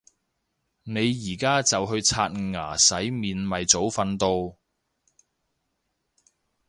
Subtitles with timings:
[0.81, 4.57] 你而家就去刷牙洗面咪早瞓到